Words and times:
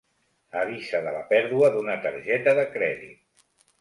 Avisa 0.61 1.01
de 1.07 1.13
la 1.17 1.21
pèrdua 1.33 1.69
d'una 1.75 1.99
targeta 2.07 2.55
de 2.61 2.65
crèdit. 2.77 3.45